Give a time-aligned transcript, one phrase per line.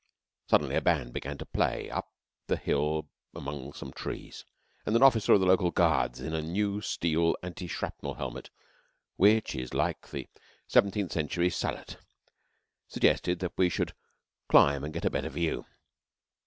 [0.49, 2.11] Suddenly a band began to play up
[2.47, 4.43] the hill among some trees;
[4.83, 8.49] and an officer of local Guards in the new steel anti shrapnel helmet,
[9.17, 10.27] which is like the
[10.67, 11.97] seventeenth century sallet,
[12.87, 13.93] suggested that we should
[14.49, 15.67] climb and get a better view.